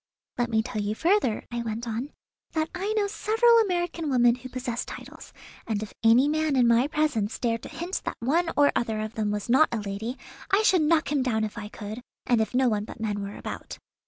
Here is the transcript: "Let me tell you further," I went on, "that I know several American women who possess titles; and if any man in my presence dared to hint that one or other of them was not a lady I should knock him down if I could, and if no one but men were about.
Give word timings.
"Let 0.39 0.49
me 0.49 0.63
tell 0.63 0.81
you 0.81 0.95
further," 0.95 1.45
I 1.51 1.61
went 1.61 1.87
on, 1.87 2.09
"that 2.53 2.71
I 2.73 2.91
know 2.93 3.05
several 3.05 3.59
American 3.59 4.09
women 4.09 4.33
who 4.33 4.49
possess 4.49 4.83
titles; 4.83 5.31
and 5.67 5.83
if 5.83 5.93
any 6.03 6.27
man 6.27 6.55
in 6.55 6.65
my 6.67 6.87
presence 6.87 7.37
dared 7.37 7.61
to 7.61 7.69
hint 7.69 8.01
that 8.05 8.17
one 8.19 8.49
or 8.57 8.71
other 8.75 8.99
of 8.99 9.13
them 9.13 9.29
was 9.29 9.47
not 9.47 9.69
a 9.71 9.77
lady 9.79 10.17
I 10.49 10.63
should 10.63 10.81
knock 10.81 11.11
him 11.11 11.21
down 11.21 11.43
if 11.43 11.55
I 11.55 11.67
could, 11.67 12.01
and 12.25 12.41
if 12.41 12.55
no 12.55 12.67
one 12.67 12.83
but 12.85 12.99
men 12.99 13.21
were 13.21 13.35
about. 13.35 13.77